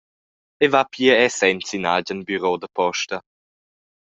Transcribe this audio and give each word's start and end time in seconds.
Ei 0.63 0.69
va 0.73 0.81
pia 0.93 1.13
era 1.25 1.35
senza 1.39 1.71
in 1.77 1.85
agen 1.95 2.19
biro 2.27 2.51
da 2.61 2.69
posta. 2.77 3.17